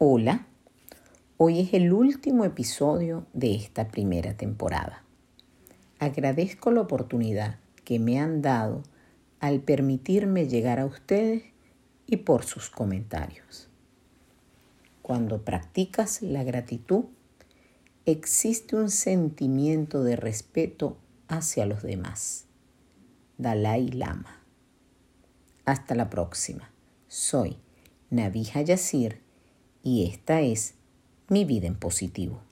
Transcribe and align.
Hola, 0.00 0.46
hoy 1.38 1.58
es 1.58 1.74
el 1.74 1.92
último 1.92 2.44
episodio 2.44 3.26
de 3.32 3.56
esta 3.56 3.88
primera 3.88 4.36
temporada. 4.36 5.02
Agradezco 5.98 6.70
la 6.70 6.82
oportunidad 6.82 7.58
que 7.84 7.98
me 7.98 8.20
han 8.20 8.40
dado 8.40 8.84
al 9.40 9.58
permitirme 9.58 10.46
llegar 10.46 10.78
a 10.78 10.86
ustedes 10.86 11.42
y 12.06 12.18
por 12.18 12.44
sus 12.44 12.70
comentarios. 12.70 13.68
Cuando 15.02 15.42
practicas 15.42 16.22
la 16.22 16.44
gratitud, 16.44 17.06
existe 18.06 18.76
un 18.76 18.90
sentimiento 18.90 20.04
de 20.04 20.14
respeto 20.14 20.96
hacia 21.26 21.66
los 21.66 21.82
demás. 21.82 22.44
Dalai 23.36 23.88
Lama. 23.88 24.44
Hasta 25.64 25.96
la 25.96 26.08
próxima. 26.08 26.70
Soy 27.08 27.56
Navija 28.10 28.62
Yacir 28.62 29.26
y 29.82 30.06
esta 30.06 30.40
es 30.40 30.74
mi 31.28 31.44
vida 31.44 31.66
en 31.66 31.74
positivo. 31.74 32.47